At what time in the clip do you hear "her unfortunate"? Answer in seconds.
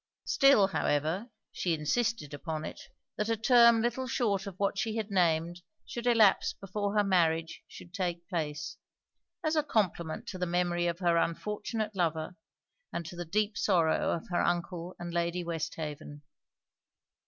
10.97-11.95